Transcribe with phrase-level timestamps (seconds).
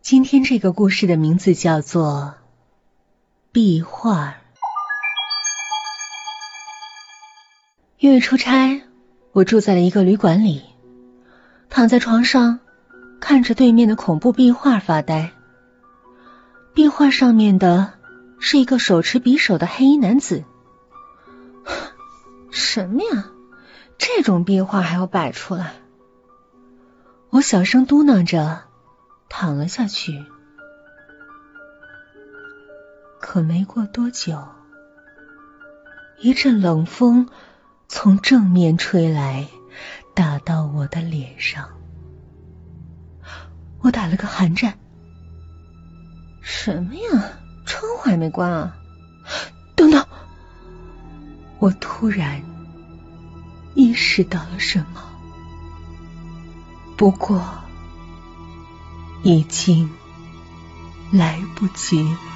[0.00, 2.34] 今天这个故事的名字叫做
[3.52, 4.28] 《壁画》。
[7.98, 8.82] 因为出差，
[9.32, 10.64] 我住在了一个旅馆里，
[11.68, 12.60] 躺在床上，
[13.20, 15.32] 看着对面的恐怖壁画发呆。
[16.72, 17.92] 壁画上面的
[18.38, 20.44] 是一个手持匕首的黑衣男子。
[22.50, 23.26] 什么呀？
[23.98, 25.74] 这种壁画还要摆出来？
[27.30, 28.62] 我小声嘟囔着，
[29.28, 30.24] 躺了下去。
[33.20, 34.48] 可没过多久，
[36.18, 37.28] 一阵冷风
[37.88, 39.48] 从正面吹来，
[40.14, 41.68] 打到我的脸上，
[43.80, 44.78] 我打了个寒战。
[46.40, 47.32] 什么呀？
[47.66, 48.78] 窗户还没关啊！
[49.76, 50.06] 等等，
[51.58, 52.42] 我突然
[53.74, 55.02] 意识到了什么，
[56.96, 57.44] 不过
[59.22, 59.90] 已经
[61.10, 62.27] 来不及了。